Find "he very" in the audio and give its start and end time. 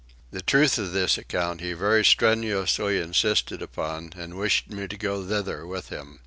1.61-2.03